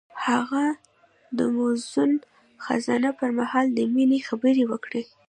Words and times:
هغه 0.25 0.65
د 1.37 1.39
موزون 1.55 2.11
خزان 2.63 3.03
پر 3.19 3.29
مهال 3.39 3.65
د 3.73 3.79
مینې 3.93 4.19
خبرې 4.27 4.63
وکړې. 4.71 5.03